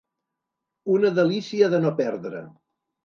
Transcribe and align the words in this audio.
Una 0.95 1.11
delícia 1.19 1.69
de 1.75 1.83
no 1.87 1.93
perdre. 2.01 2.43